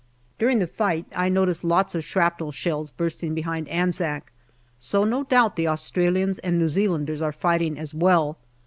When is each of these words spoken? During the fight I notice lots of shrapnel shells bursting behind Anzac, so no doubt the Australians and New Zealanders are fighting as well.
During 0.39 0.57
the 0.57 0.65
fight 0.65 1.05
I 1.15 1.29
notice 1.29 1.63
lots 1.63 1.93
of 1.93 2.03
shrapnel 2.03 2.51
shells 2.51 2.89
bursting 2.89 3.35
behind 3.35 3.69
Anzac, 3.69 4.31
so 4.79 5.03
no 5.03 5.23
doubt 5.25 5.57
the 5.57 5.67
Australians 5.67 6.39
and 6.39 6.57
New 6.57 6.69
Zealanders 6.69 7.21
are 7.21 7.31
fighting 7.31 7.77
as 7.77 7.93
well. 7.93 8.39